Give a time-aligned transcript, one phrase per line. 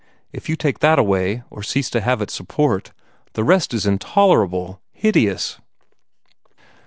[0.33, 2.91] If you take that away, or cease to have its support,
[3.33, 5.59] the rest is intolerable, hideous."